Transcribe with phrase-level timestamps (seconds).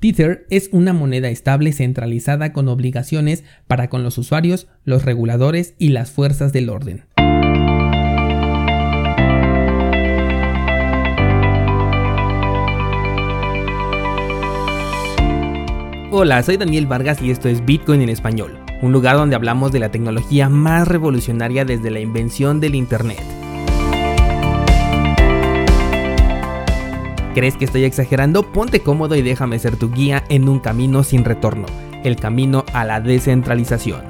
[0.00, 5.88] Tether es una moneda estable centralizada con obligaciones para con los usuarios, los reguladores y
[5.88, 7.04] las fuerzas del orden.
[16.10, 19.80] Hola, soy Daniel Vargas y esto es Bitcoin en español, un lugar donde hablamos de
[19.80, 23.37] la tecnología más revolucionaria desde la invención del Internet.
[27.38, 28.50] ¿Crees que estoy exagerando?
[28.50, 31.66] Ponte cómodo y déjame ser tu guía en un camino sin retorno,
[32.02, 34.02] el camino a la descentralización.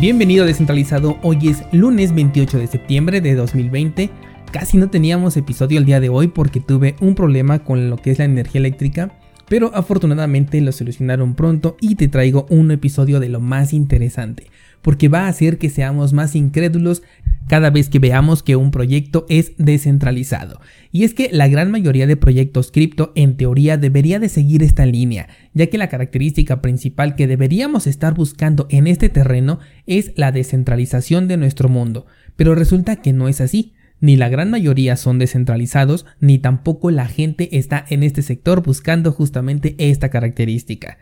[0.00, 4.10] Bienvenido descentralizado, hoy es lunes 28 de septiembre de 2020.
[4.50, 8.10] Casi no teníamos episodio el día de hoy porque tuve un problema con lo que
[8.10, 9.12] es la energía eléctrica,
[9.48, 14.48] pero afortunadamente lo solucionaron pronto y te traigo un episodio de lo más interesante,
[14.82, 17.02] porque va a hacer que seamos más incrédulos
[17.48, 20.60] cada vez que veamos que un proyecto es descentralizado.
[20.92, 24.86] Y es que la gran mayoría de proyectos cripto en teoría debería de seguir esta
[24.86, 30.30] línea, ya que la característica principal que deberíamos estar buscando en este terreno es la
[30.30, 32.06] descentralización de nuestro mundo.
[32.36, 33.72] Pero resulta que no es así.
[34.00, 39.10] Ni la gran mayoría son descentralizados, ni tampoco la gente está en este sector buscando
[39.10, 40.98] justamente esta característica.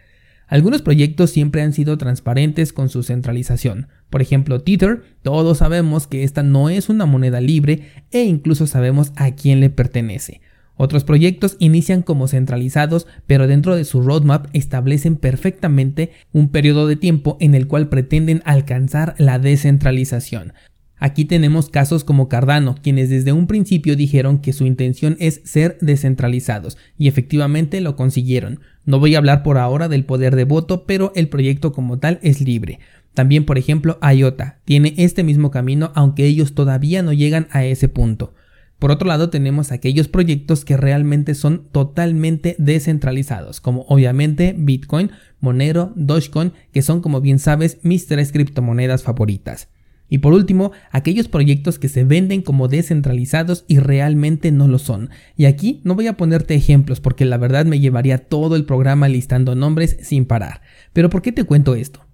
[0.47, 3.89] Algunos proyectos siempre han sido transparentes con su centralización.
[4.11, 9.13] Por ejemplo, Tether, todos sabemos que esta no es una moneda libre e incluso sabemos
[9.17, 10.41] a quién le pertenece.
[10.77, 16.97] Otros proyectos inician como centralizados, pero dentro de su roadmap establecen perfectamente un periodo de
[16.97, 20.53] tiempo en el cual pretenden alcanzar la descentralización.
[20.99, 25.77] Aquí tenemos casos como Cardano, quienes desde un principio dijeron que su intención es ser
[25.81, 28.61] descentralizados, y efectivamente lo consiguieron.
[28.87, 32.19] No voy a hablar por ahora del poder de voto, pero el proyecto como tal
[32.23, 32.81] es libre.
[33.13, 37.89] También, por ejemplo, IOTA tiene este mismo camino, aunque ellos todavía no llegan a ese
[37.89, 38.35] punto.
[38.79, 45.93] Por otro lado, tenemos aquellos proyectos que realmente son totalmente descentralizados, como obviamente Bitcoin, Monero,
[45.97, 49.69] Dogecoin, que son como bien sabes mis tres criptomonedas favoritas.
[50.09, 55.11] Y por último, aquellos proyectos que se venden como descentralizados y realmente no lo son.
[55.37, 59.09] Y aquí no voy a ponerte ejemplos porque la verdad me llevaría todo el programa
[59.09, 60.63] listando nombres sin parar.
[60.93, 62.05] Pero ¿por qué te cuento esto?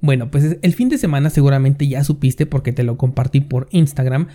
[0.00, 4.28] Bueno, pues el fin de semana seguramente ya supiste porque te lo compartí por Instagram.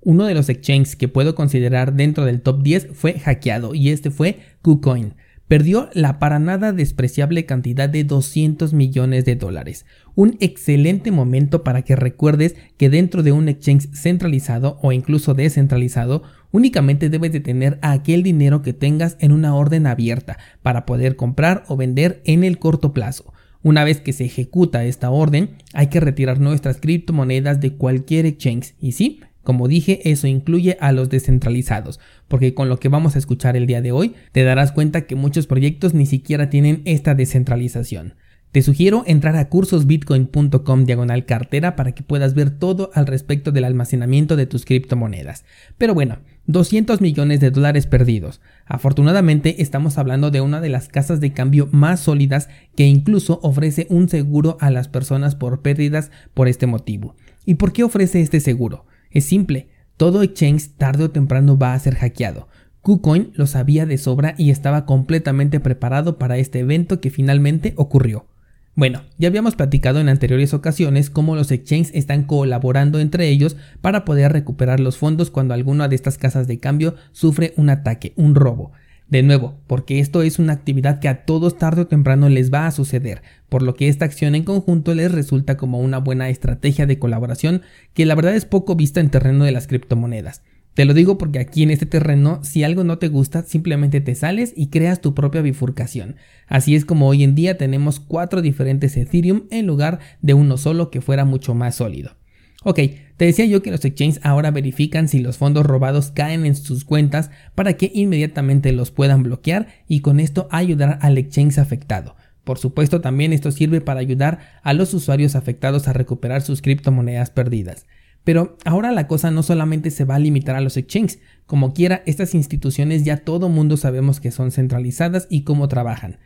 [0.00, 4.10] Uno de los exchanges que puedo considerar dentro del top 10 fue hackeado y este
[4.10, 5.14] fue KuCoin
[5.48, 9.84] perdió la para nada despreciable cantidad de 200 millones de dólares.
[10.14, 16.22] Un excelente momento para que recuerdes que dentro de un exchange centralizado o incluso descentralizado,
[16.50, 21.64] únicamente debes de tener aquel dinero que tengas en una orden abierta para poder comprar
[21.68, 23.32] o vender en el corto plazo.
[23.62, 28.74] Una vez que se ejecuta esta orden, hay que retirar nuestras criptomonedas de cualquier exchange
[28.80, 33.18] y sí, como dije, eso incluye a los descentralizados, porque con lo que vamos a
[33.18, 37.14] escuchar el día de hoy, te darás cuenta que muchos proyectos ni siquiera tienen esta
[37.14, 38.14] descentralización.
[38.52, 43.64] Te sugiero entrar a cursosbitcoin.com diagonal cartera para que puedas ver todo al respecto del
[43.64, 45.46] almacenamiento de tus criptomonedas.
[45.78, 48.42] Pero bueno, 200 millones de dólares perdidos.
[48.66, 53.86] Afortunadamente estamos hablando de una de las casas de cambio más sólidas que incluso ofrece
[53.88, 57.16] un seguro a las personas por pérdidas por este motivo.
[57.46, 58.84] ¿Y por qué ofrece este seguro?
[59.12, 62.48] Es simple, todo exchange tarde o temprano va a ser hackeado.
[62.80, 68.26] KuCoin lo sabía de sobra y estaba completamente preparado para este evento que finalmente ocurrió.
[68.74, 74.04] Bueno, ya habíamos platicado en anteriores ocasiones cómo los exchanges están colaborando entre ellos para
[74.06, 78.34] poder recuperar los fondos cuando alguna de estas casas de cambio sufre un ataque, un
[78.34, 78.72] robo.
[79.12, 82.66] De nuevo, porque esto es una actividad que a todos tarde o temprano les va
[82.66, 86.86] a suceder, por lo que esta acción en conjunto les resulta como una buena estrategia
[86.86, 87.60] de colaboración
[87.92, 90.40] que la verdad es poco vista en terreno de las criptomonedas.
[90.72, 94.14] Te lo digo porque aquí en este terreno, si algo no te gusta, simplemente te
[94.14, 96.16] sales y creas tu propia bifurcación.
[96.46, 100.90] Así es como hoy en día tenemos cuatro diferentes Ethereum en lugar de uno solo
[100.90, 102.16] que fuera mucho más sólido.
[102.64, 102.78] Ok,
[103.16, 106.84] te decía yo que los exchanges ahora verifican si los fondos robados caen en sus
[106.84, 112.16] cuentas para que inmediatamente los puedan bloquear y con esto ayudar al exchange afectado.
[112.44, 117.30] Por supuesto también esto sirve para ayudar a los usuarios afectados a recuperar sus criptomonedas
[117.30, 117.86] perdidas.
[118.24, 122.02] Pero ahora la cosa no solamente se va a limitar a los exchanges, como quiera
[122.06, 126.18] estas instituciones ya todo mundo sabemos que son centralizadas y cómo trabajan.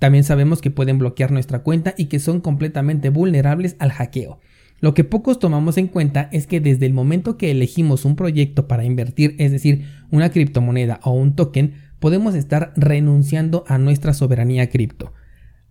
[0.00, 4.40] También sabemos que pueden bloquear nuestra cuenta y que son completamente vulnerables al hackeo.
[4.84, 8.68] Lo que pocos tomamos en cuenta es que desde el momento que elegimos un proyecto
[8.68, 14.68] para invertir, es decir, una criptomoneda o un token, podemos estar renunciando a nuestra soberanía
[14.68, 15.14] cripto,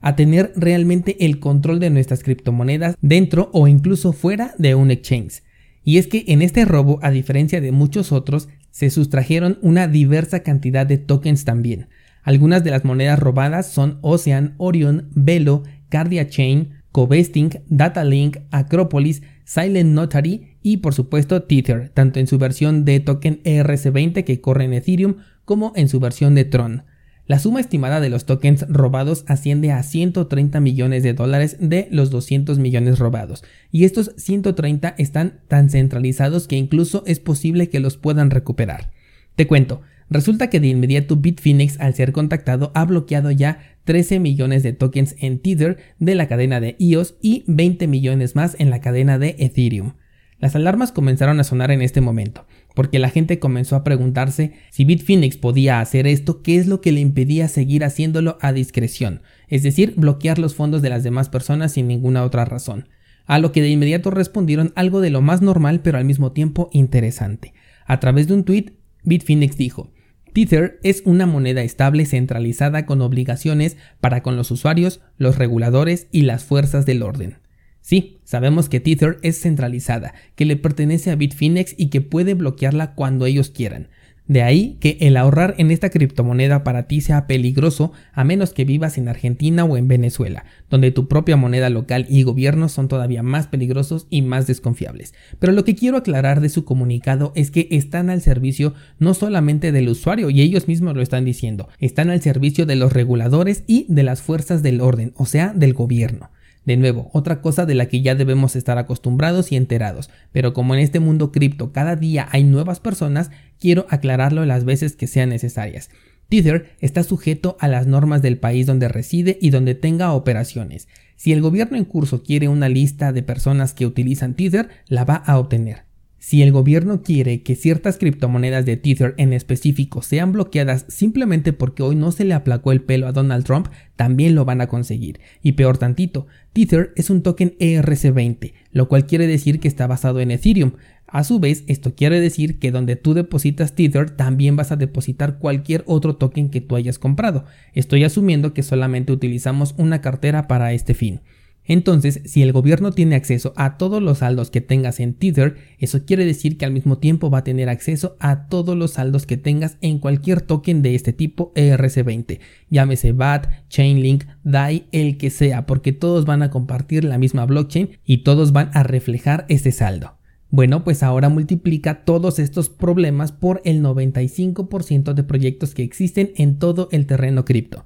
[0.01, 5.44] a tener realmente el control de nuestras criptomonedas dentro o incluso fuera de un exchange.
[5.83, 10.39] Y es que en este robo, a diferencia de muchos otros, se sustrajeron una diversa
[10.39, 11.88] cantidad de tokens también.
[12.24, 19.90] Algunas de las monedas robadas son Ocean, Orion, Velo, Cardia Chain, Covesting, Datalink, Acropolis, Silent
[19.90, 24.74] Notary y por supuesto Tether, tanto en su versión de token ERC20 que corre en
[24.74, 26.84] Ethereum como en su versión de Tron.
[27.25, 32.12] La suma estimada de los tokens robados asciende a 130 millones de dólares de los
[32.12, 37.98] 200 millones robados, y estos 130 están tan centralizados que incluso es posible que los
[37.98, 38.92] puedan recuperar.
[39.36, 44.64] Te cuento, resulta que de inmediato Bitfinex al ser contactado ha bloqueado ya 13 millones
[44.64, 48.82] de tokens en Tether de la cadena de EOS y 20 millones más en la
[48.82, 49.94] cadena de Ethereum.
[50.40, 52.46] Las alarmas comenzaron a sonar en este momento,
[52.76, 56.92] porque la gente comenzó a preguntarse si Bitfinex podía hacer esto, qué es lo que
[56.92, 61.72] le impedía seguir haciéndolo a discreción, es decir, bloquear los fondos de las demás personas
[61.72, 62.90] sin ninguna otra razón.
[63.26, 66.70] A lo que de inmediato respondieron algo de lo más normal pero al mismo tiempo
[66.74, 67.54] interesante.
[67.86, 69.94] A través de un tweet, Bitfinex dijo,
[70.34, 76.24] Tether es una moneda estable centralizada con obligaciones para con los usuarios, los reguladores y
[76.24, 77.38] las fuerzas del orden.
[77.82, 82.96] Sí, sabemos que Tether es centralizada, que le pertenece a Bitfinex y que puede bloquearla
[82.96, 83.90] cuando ellos quieran.
[84.28, 88.64] De ahí que el ahorrar en esta criptomoneda para ti sea peligroso a menos que
[88.64, 93.22] vivas en Argentina o en Venezuela, donde tu propia moneda local y gobierno son todavía
[93.22, 95.14] más peligrosos y más desconfiables.
[95.40, 99.74] Pero lo que quiero aclarar de su comunicado es que están al servicio no solamente
[99.74, 103.86] del usuario, y ellos mismos lo están diciendo, están al servicio de los reguladores y
[103.90, 106.30] de las fuerzas del orden, o sea, del gobierno.
[106.65, 110.74] De nuevo, otra cosa de la que ya debemos estar acostumbrados y enterados, pero como
[110.74, 115.30] en este mundo cripto cada día hay nuevas personas, quiero aclararlo las veces que sean
[115.30, 115.89] necesarias.
[116.30, 120.88] Tether está sujeto a las normas del país donde reside y donde tenga operaciones.
[121.15, 125.15] Si el gobierno en curso quiere una lista de personas que utilizan Tether, la va
[125.15, 125.83] a obtener.
[126.25, 131.84] Si el gobierno quiere que ciertas criptomonedas de Tether en específico sean bloqueadas simplemente porque
[131.84, 133.68] hoy no se le aplacó el pelo a Donald Trump,
[133.98, 135.20] también lo van a conseguir.
[135.42, 140.22] Y peor tantito, Tether es un token ERC20, lo cual quiere decir que está basado
[140.22, 140.75] en Ethereum.
[141.08, 145.40] A su vez, esto quiere decir que donde tú depositas Tether también vas a depositar
[145.40, 147.44] cualquier otro token que tú hayas comprado.
[147.74, 151.20] Estoy asumiendo que solamente utilizamos una cartera para este fin.
[151.65, 156.06] Entonces, si el gobierno tiene acceso a todos los saldos que tengas en Tether, eso
[156.06, 159.38] quiere decir que al mismo tiempo va a tener acceso a todos los saldos que
[159.38, 162.39] tengas en cualquier token de este tipo ERC20,
[162.69, 167.98] llámese BAT, Chainlink, DAI, el que sea, porque todos van a compartir la misma blockchain
[168.04, 170.18] y todos van a reflejar ese saldo.
[170.50, 176.60] Bueno, pues ahora multiplica todos estos problemas por el 95% de proyectos que existen en
[176.60, 177.86] todo el terreno cripto.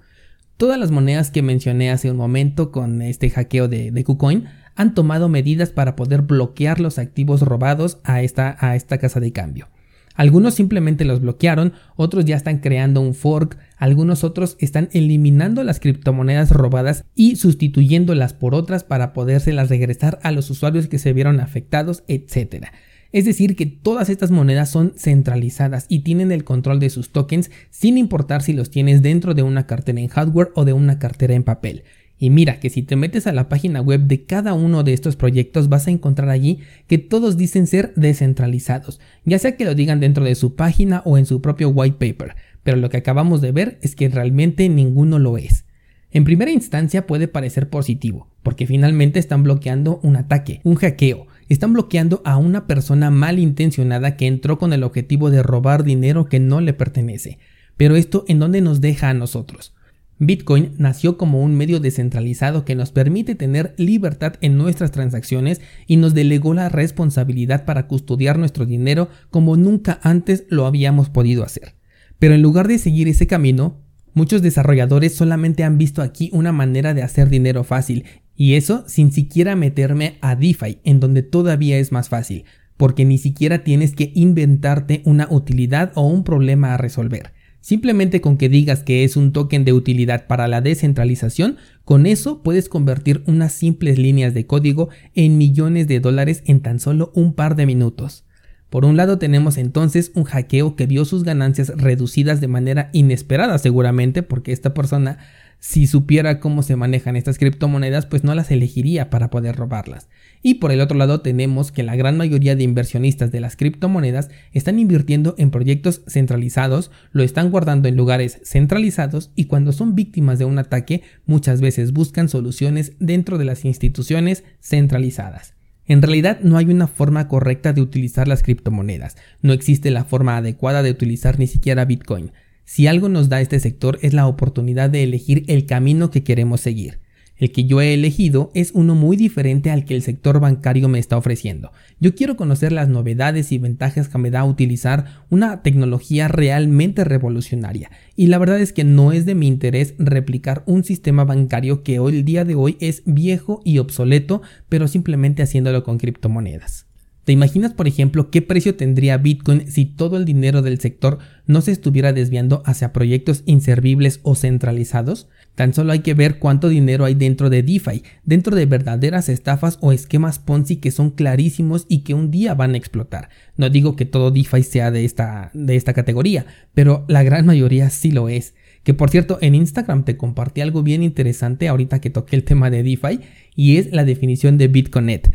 [0.57, 4.45] Todas las monedas que mencioné hace un momento con este hackeo de, de KuCoin
[4.75, 9.31] han tomado medidas para poder bloquear los activos robados a esta, a esta casa de
[9.31, 9.67] cambio.
[10.15, 15.79] Algunos simplemente los bloquearon, otros ya están creando un fork, algunos otros están eliminando las
[15.79, 21.39] criptomonedas robadas y sustituyéndolas por otras para podérselas regresar a los usuarios que se vieron
[21.39, 22.69] afectados, etc.
[23.11, 27.51] Es decir, que todas estas monedas son centralizadas y tienen el control de sus tokens
[27.69, 31.33] sin importar si los tienes dentro de una cartera en hardware o de una cartera
[31.33, 31.83] en papel.
[32.19, 35.15] Y mira que si te metes a la página web de cada uno de estos
[35.15, 39.99] proyectos vas a encontrar allí que todos dicen ser descentralizados, ya sea que lo digan
[39.99, 43.51] dentro de su página o en su propio white paper, pero lo que acabamos de
[43.51, 45.65] ver es que realmente ninguno lo es.
[46.09, 51.73] En primera instancia puede parecer positivo, porque finalmente están bloqueando un ataque, un hackeo, están
[51.73, 56.61] bloqueando a una persona malintencionada que entró con el objetivo de robar dinero que no
[56.61, 57.39] le pertenece.
[57.77, 59.73] Pero esto en dónde nos deja a nosotros.
[60.19, 65.97] Bitcoin nació como un medio descentralizado que nos permite tener libertad en nuestras transacciones y
[65.97, 71.75] nos delegó la responsabilidad para custodiar nuestro dinero como nunca antes lo habíamos podido hacer.
[72.17, 76.95] Pero en lugar de seguir ese camino, muchos desarrolladores solamente han visto aquí una manera
[76.95, 78.05] de hacer dinero fácil
[78.37, 82.45] y eso sin siquiera meterme a DeFi, en donde todavía es más fácil,
[82.77, 87.33] porque ni siquiera tienes que inventarte una utilidad o un problema a resolver.
[87.59, 92.43] Simplemente con que digas que es un token de utilidad para la descentralización, con eso
[92.43, 97.33] puedes convertir unas simples líneas de código en millones de dólares en tan solo un
[97.33, 98.26] par de minutos.
[98.69, 103.57] Por un lado tenemos entonces un hackeo que vio sus ganancias reducidas de manera inesperada
[103.57, 105.19] seguramente porque esta persona
[105.59, 110.07] si supiera cómo se manejan estas criptomonedas, pues no las elegiría para poder robarlas.
[110.43, 114.29] Y por el otro lado tenemos que la gran mayoría de inversionistas de las criptomonedas
[114.53, 120.37] están invirtiendo en proyectos centralizados, lo están guardando en lugares centralizados y cuando son víctimas
[120.37, 125.56] de un ataque muchas veces buscan soluciones dentro de las instituciones centralizadas.
[125.87, 130.37] En realidad no hay una forma correcta de utilizar las criptomonedas, no existe la forma
[130.37, 132.31] adecuada de utilizar ni siquiera Bitcoin.
[132.65, 136.59] Si algo nos da este sector es la oportunidad de elegir el camino que queremos
[136.59, 136.99] seguir.
[137.37, 140.99] El que yo he elegido es uno muy diferente al que el sector bancario me
[140.99, 141.71] está ofreciendo.
[141.99, 147.91] Yo quiero conocer las novedades y ventajas que me da utilizar una tecnología realmente revolucionaria.
[148.15, 151.99] Y la verdad es que no es de mi interés replicar un sistema bancario que
[151.99, 156.86] hoy el día de hoy es viejo y obsoleto, pero simplemente haciéndolo con criptomonedas.
[157.27, 161.59] ¿Te imaginas, por ejemplo, qué precio tendría Bitcoin si todo el dinero del sector no
[161.59, 165.27] se estuviera desviando hacia proyectos inservibles o centralizados?
[165.53, 169.77] Tan solo hay que ver cuánto dinero hay dentro de DeFi, dentro de verdaderas estafas
[169.81, 173.27] o esquemas Ponzi que son clarísimos y que un día van a explotar.
[173.57, 177.89] No digo que todo DeFi sea de esta, de esta categoría, pero la gran mayoría
[177.89, 178.53] sí lo es.
[178.85, 182.69] Que por cierto, en Instagram te compartí algo bien interesante ahorita que toqué el tema
[182.69, 183.19] de DeFi
[183.53, 185.27] y es la definición de BitConnect.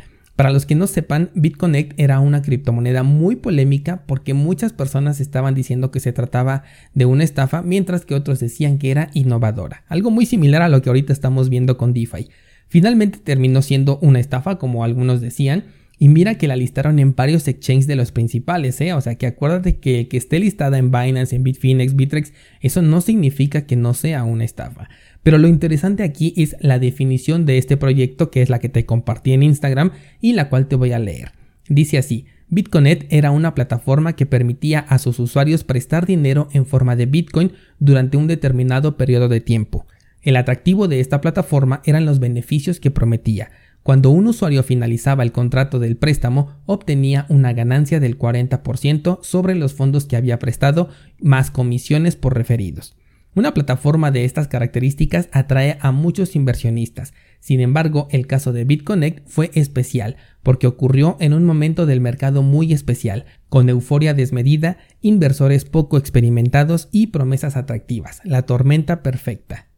[0.43, 5.55] Para los que no sepan, BitConnect era una criptomoneda muy polémica porque muchas personas estaban
[5.55, 10.11] diciendo que se trataba de una estafa, mientras que otros decían que era innovadora, algo
[10.11, 12.29] muy similar a lo que ahorita estamos viendo con DeFi.
[12.67, 15.63] Finalmente terminó siendo una estafa, como algunos decían,
[16.03, 18.93] y mira que la listaron en varios exchanges de los principales, ¿eh?
[18.93, 23.01] O sea que acuérdate que que esté listada en Binance, en Bitfinex, Bitrex, eso no
[23.01, 24.89] significa que no sea una estafa.
[25.23, 28.85] Pero lo interesante aquí es la definición de este proyecto que es la que te
[28.85, 31.31] compartí en Instagram y la cual te voy a leer.
[31.69, 36.97] Dice así, Bitconet era una plataforma que permitía a sus usuarios prestar dinero en forma
[36.97, 39.87] de Bitcoin durante un determinado periodo de tiempo.
[40.21, 43.53] El atractivo de esta plataforma eran los beneficios que prometía.
[43.83, 49.75] Cuando un usuario finalizaba el contrato del préstamo, obtenía una ganancia del 40% sobre los
[49.75, 50.89] fondos que había prestado,
[51.21, 52.97] más comisiones por referidos.
[53.35, 57.15] Una plataforma de estas características atrae a muchos inversionistas.
[57.41, 62.43] Sin embargo, el caso de BitConnect fue especial porque ocurrió en un momento del mercado
[62.43, 69.69] muy especial, con euforia desmedida, inversores poco experimentados y promesas atractivas, la tormenta perfecta.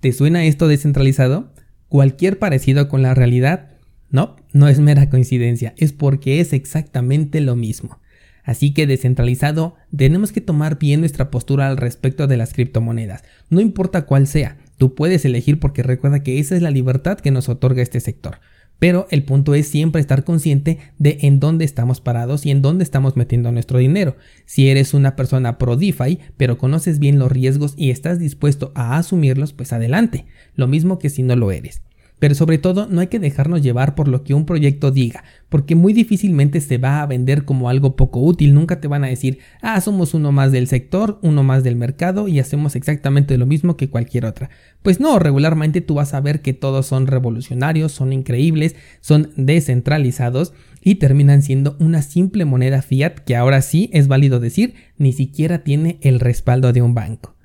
[0.00, 1.52] ¿Te suena esto descentralizado?
[1.88, 3.70] ¿Cualquier parecido con la realidad?
[4.10, 8.00] No, no es mera coincidencia, es porque es exactamente lo mismo.
[8.42, 13.60] Así que descentralizado, tenemos que tomar bien nuestra postura al respecto de las criptomonedas, no
[13.60, 17.48] importa cuál sea, tú puedes elegir porque recuerda que esa es la libertad que nos
[17.48, 18.38] otorga este sector.
[18.78, 22.84] Pero el punto es siempre estar consciente de en dónde estamos parados y en dónde
[22.84, 24.16] estamos metiendo nuestro dinero.
[24.44, 28.98] Si eres una persona pro DeFi, pero conoces bien los riesgos y estás dispuesto a
[28.98, 30.26] asumirlos, pues adelante.
[30.54, 31.82] Lo mismo que si no lo eres.
[32.18, 35.74] Pero sobre todo no hay que dejarnos llevar por lo que un proyecto diga, porque
[35.74, 39.38] muy difícilmente se va a vender como algo poco útil, nunca te van a decir,
[39.60, 43.76] ah, somos uno más del sector, uno más del mercado y hacemos exactamente lo mismo
[43.76, 44.50] que cualquier otra.
[44.82, 50.54] Pues no, regularmente tú vas a ver que todos son revolucionarios, son increíbles, son descentralizados
[50.82, 55.64] y terminan siendo una simple moneda fiat que ahora sí es válido decir, ni siquiera
[55.64, 57.35] tiene el respaldo de un banco.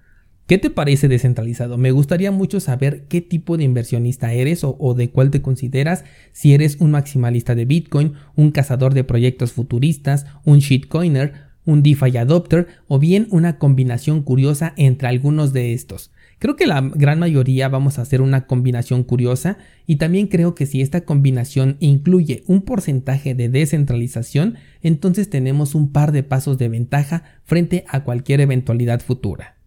[0.51, 1.77] ¿Qué te parece descentralizado?
[1.77, 6.03] Me gustaría mucho saber qué tipo de inversionista eres o, de cuál te consideras,
[6.33, 12.17] si eres un maximalista de Bitcoin, un cazador de proyectos futuristas, un shitcoiner, un DeFi
[12.17, 16.11] adopter o bien una combinación curiosa entre algunos de estos.
[16.37, 20.65] Creo que la gran mayoría vamos a hacer una combinación curiosa y también creo que
[20.65, 26.67] si esta combinación incluye un porcentaje de descentralización, entonces tenemos un par de pasos de
[26.67, 29.60] ventaja frente a cualquier eventualidad futura.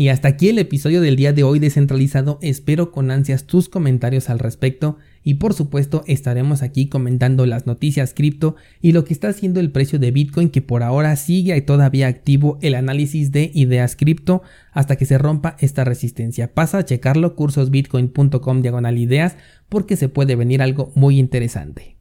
[0.00, 4.30] Y hasta aquí el episodio del día de hoy descentralizado, espero con ansias tus comentarios
[4.30, 9.30] al respecto y por supuesto estaremos aquí comentando las noticias cripto y lo que está
[9.30, 13.96] haciendo el precio de Bitcoin que por ahora sigue todavía activo el análisis de ideas
[13.96, 16.54] cripto hasta que se rompa esta resistencia.
[16.54, 19.34] Pasa a checarlo cursosbitcoin.com diagonal ideas
[19.68, 21.96] porque se puede venir algo muy interesante.